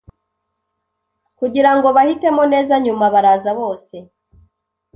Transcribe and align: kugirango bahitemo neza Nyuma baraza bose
kugirango 1.39 1.87
bahitemo 1.95 2.43
neza 2.53 2.73
Nyuma 2.85 3.05
baraza 3.13 3.49
bose 3.59 3.95